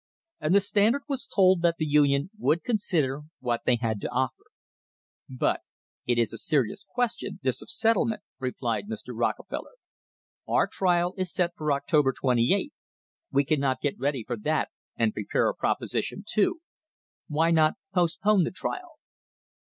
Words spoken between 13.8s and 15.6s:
get ready for that and prepare a